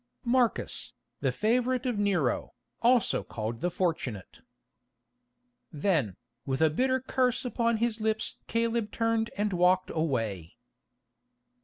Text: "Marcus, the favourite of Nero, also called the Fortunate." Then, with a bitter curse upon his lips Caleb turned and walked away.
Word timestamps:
"Marcus, 0.25 0.93
the 1.19 1.31
favourite 1.31 1.85
of 1.85 1.99
Nero, 1.99 2.55
also 2.81 3.21
called 3.23 3.61
the 3.61 3.69
Fortunate." 3.69 4.39
Then, 5.71 6.15
with 6.43 6.59
a 6.59 6.71
bitter 6.71 6.99
curse 6.99 7.45
upon 7.45 7.77
his 7.77 8.01
lips 8.01 8.37
Caleb 8.47 8.91
turned 8.91 9.29
and 9.37 9.53
walked 9.53 9.91
away. 9.91 10.55